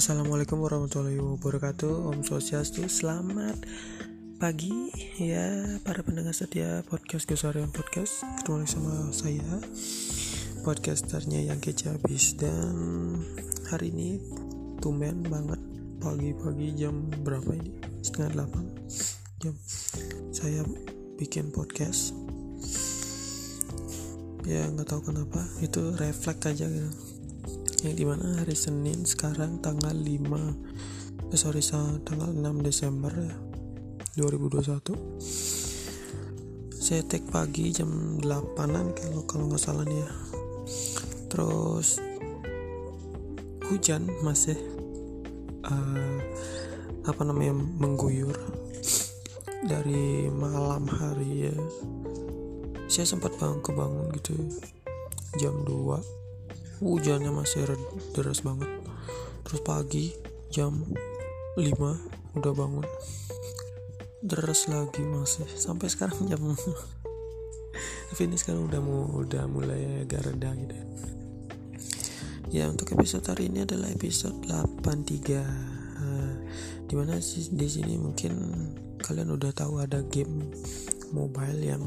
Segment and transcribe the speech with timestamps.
[0.00, 2.08] Assalamualaikum warahmatullahi wabarakatuh.
[2.08, 3.60] Om Swastiastu Selamat
[4.40, 4.88] pagi.
[5.20, 9.44] Ya para pendengar setia podcast Gosarian Podcast Ketemu sama saya
[10.64, 12.32] Podcasternya yang kece habis.
[12.32, 12.72] Dan
[13.68, 14.16] hari ini
[14.80, 15.60] tumben banget
[16.00, 18.00] Pagi-pagi jam berapa ini?
[18.00, 18.72] Setengah delapan
[19.44, 19.52] Jam.
[20.32, 20.64] Saya
[21.20, 22.16] bikin podcast.
[24.48, 27.09] Ya nggak tahu kenapa Itu refleks aja gitu
[27.86, 31.62] yang di mana hari Senin sekarang tanggal 5 eh, sorry
[32.04, 33.34] tanggal 6 Desember ya
[34.18, 35.50] 2021
[36.90, 40.10] saya take pagi jam 8an kalau kalau nggak salah nih ya.
[41.30, 42.02] Terus
[43.70, 44.58] hujan masih
[45.62, 46.18] uh,
[47.06, 48.34] apa namanya mengguyur
[49.62, 51.56] dari malam hari ya.
[52.90, 54.34] Saya sempat bangun kebangun gitu
[55.38, 56.19] jam 2
[56.80, 57.68] hujannya masih
[58.16, 58.68] deras banget.
[59.44, 60.16] Terus pagi
[60.48, 60.84] jam
[61.56, 62.86] 5 udah bangun.
[64.20, 66.40] Deras lagi masih sampai sekarang jam
[68.10, 70.86] tapi ini sekarang udah mau udah mulai agak reda gitu ya.
[72.50, 75.38] Ya untuk episode hari ini adalah episode 83
[76.02, 76.34] uh,
[76.90, 78.34] di mana sih di sini mungkin
[78.98, 80.50] kalian udah tahu ada game
[81.14, 81.82] mobile yang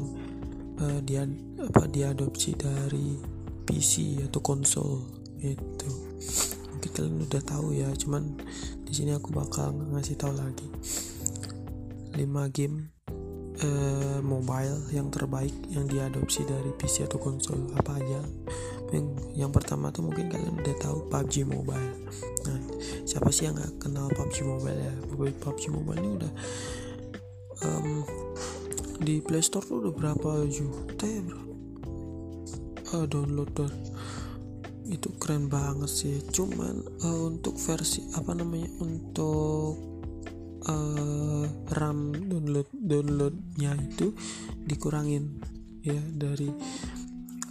[0.80, 1.28] uh, dia
[1.60, 3.33] apa diadopsi dari
[3.64, 5.04] PC atau konsol
[5.44, 5.90] itu
[6.72, 8.40] mungkin kalian udah tahu ya cuman
[8.84, 10.68] di sini aku bakal ngasih tahu lagi.
[12.14, 12.22] 5
[12.54, 12.94] game
[13.58, 18.22] uh, mobile yang terbaik yang diadopsi dari PC atau konsol apa aja?
[18.94, 21.90] Yang, yang pertama tuh mungkin kalian udah tahu PUBG Mobile.
[22.46, 22.58] Nah
[23.02, 24.94] siapa sih yang gak kenal PUBG Mobile ya?
[25.42, 26.32] PUBG Mobile ini udah
[27.66, 28.06] um,
[29.02, 31.53] di Playstore tuh udah berapa juta ya
[32.94, 33.72] uh, download dan
[34.86, 36.16] itu keren banget sih.
[36.30, 39.74] Cuman uh, untuk versi apa namanya untuk
[40.68, 41.44] uh,
[41.74, 44.14] RAM download downloadnya itu
[44.62, 45.42] dikurangin
[45.82, 46.48] ya dari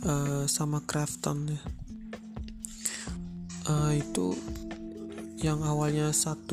[0.08, 1.62] uh, sama Crafton ya.
[3.64, 4.36] Uh, itu
[5.44, 6.48] yang awalnya 1,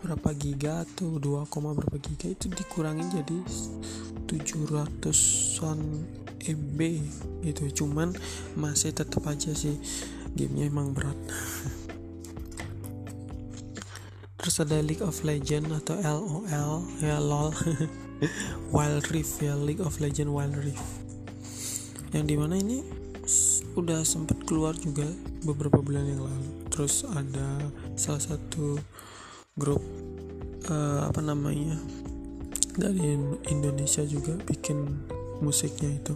[0.00, 3.38] berapa giga atau 2, berapa giga itu dikurangin jadi
[4.24, 5.80] 700-an
[6.48, 6.78] MB
[7.46, 7.84] gitu.
[7.84, 8.14] Cuman
[8.58, 9.78] masih tetap aja sih.
[10.32, 11.16] Gamenya emang berat.
[14.42, 17.54] Terus ada League of Legend atau LOL ya LOL.
[18.74, 20.82] Wild Rift ya League of Legend Wild Rift.
[22.10, 22.82] Yang di mana ini?
[23.78, 25.06] Udah sempat keluar juga
[25.46, 26.50] beberapa bulan yang lalu.
[26.74, 28.82] Terus ada salah satu
[29.54, 29.80] grup
[30.66, 31.78] uh, apa namanya
[32.74, 33.20] dari
[33.52, 35.11] Indonesia juga bikin
[35.42, 36.14] musiknya itu.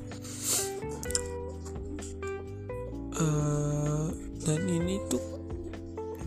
[3.17, 4.07] Uh,
[4.47, 5.23] dan ini tuh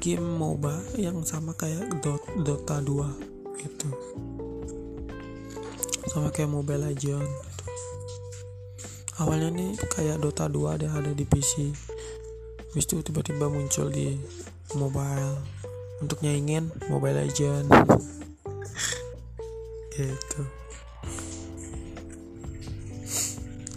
[0.04, 1.88] game MOBA yang sama kayak
[2.44, 3.90] Dota 2 gitu.
[6.12, 7.66] Sama kayak Mobile Legend gitu.
[9.20, 11.76] awalnya nih kayak Dota 2 ada ada di PC
[12.70, 14.14] habis itu tiba-tiba muncul di
[14.78, 15.42] mobile.
[16.00, 17.68] Untuk nyaingin Mobile Legend
[20.00, 20.42] gitu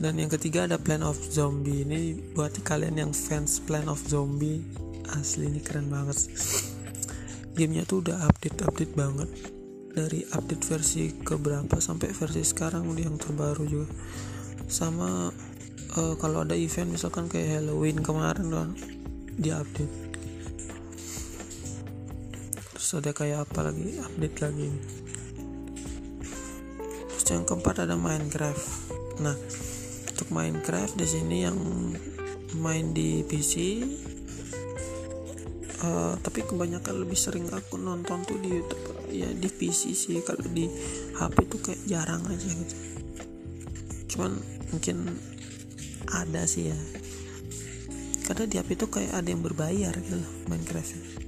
[0.02, 1.86] dan yang ketiga ada Plan of Zombie.
[1.86, 4.58] Ini buat kalian yang fans Plan of Zombie
[5.14, 6.26] asli ini keren banget.
[7.54, 9.30] Gamenya tuh udah update update banget.
[9.94, 13.88] Dari update versi ke berapa sampai versi sekarang yang terbaru juga.
[14.66, 15.30] Sama
[15.94, 18.72] uh, kalau ada event misalkan kayak Halloween kemarin doang
[19.38, 19.94] di update.
[22.74, 24.02] Terus ada kayak apa lagi?
[24.02, 24.68] Update lagi.
[27.14, 28.66] Terus yang keempat ada Minecraft.
[29.22, 29.36] Nah
[30.32, 31.58] Minecraft di sini yang
[32.56, 33.54] main di PC
[35.80, 38.80] uh, eh, tapi kebanyakan lebih sering aku nonton tuh di YouTube.
[39.12, 40.24] Ya di PC sih.
[40.24, 40.64] Kalau di
[41.20, 42.76] HP tuh kayak jarang aja gitu.
[44.16, 44.40] Cuman
[44.72, 45.12] mungkin
[46.08, 46.78] ada sih ya.
[48.24, 50.16] Karena di HP tuh kayak ada yang berbayar gitu
[50.48, 51.22] Minecraft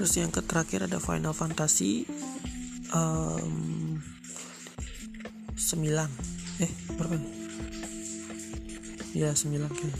[0.00, 2.08] terus yang terakhir ada Final Fantasy.
[2.88, 4.00] Um,
[5.60, 7.16] 9 eh berapa
[9.12, 9.92] ya 9 kan.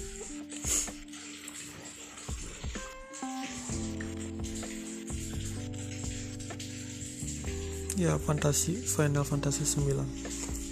[8.00, 9.92] Ya fantasi Final Fantasy 9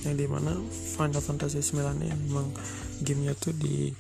[0.09, 0.57] yang di mana
[0.97, 2.49] Final Fantasy 9 ini emang
[3.05, 3.93] gamenya tuh di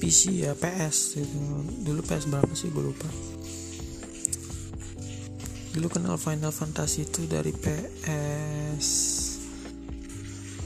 [0.00, 1.36] PC ya PS gitu.
[1.84, 2.72] dulu PS berapa sih?
[2.72, 3.04] Gue lupa.
[5.76, 9.29] Dulu kenal Final Fantasy itu dari PS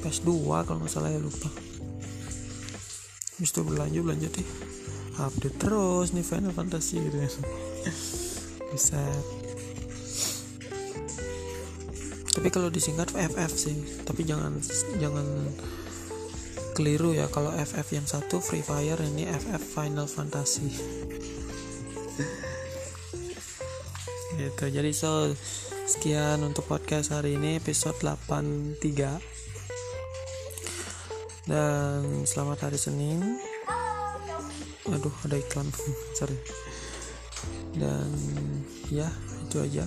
[0.05, 0.31] PS2
[0.69, 1.49] kalau nggak salah ya lupa.
[3.41, 4.49] Habis itu berlanjut lanjut deh
[5.19, 7.19] update terus nih Final Fantasy gitu
[8.75, 8.99] bisa
[12.35, 14.59] tapi kalau disingkat FF sih tapi jangan
[14.99, 15.23] jangan
[16.75, 20.67] keliru ya kalau FF yang satu Free Fire ini FF Final Fantasy.
[24.35, 25.31] Gitu jadi so
[25.87, 29.34] sekian untuk podcast hari ini episode 83
[31.45, 33.41] dan selamat hari Senin.
[34.89, 35.69] Aduh ada iklan.
[36.17, 36.37] Sorry.
[37.77, 38.09] Dan
[38.89, 39.09] ya
[39.45, 39.85] itu aja.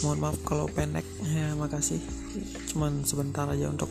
[0.00, 1.04] Mohon maaf kalau pendek.
[1.24, 2.00] Ya makasih.
[2.72, 3.88] Cuman sebentar aja untuk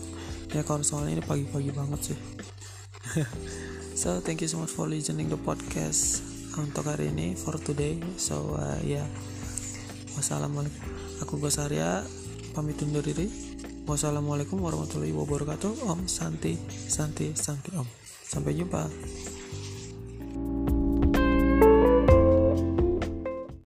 [0.50, 2.19] ya kalau soalnya ini pagi-pagi banget sih.
[4.00, 6.23] So thank you so much for listening the podcast
[6.56, 8.00] untuk hari ini for today.
[8.15, 9.03] So uh, ya.
[9.03, 9.07] Yeah.
[10.15, 10.83] wassalamualaikum.
[11.23, 12.03] Aku Gus Arya
[12.56, 13.27] pamit undur diri
[13.89, 15.89] wassalamualaikum warahmatullahi wabarakatuh.
[15.89, 16.53] Om santi
[16.86, 17.89] santi santi om.
[18.30, 18.86] Sampai jumpa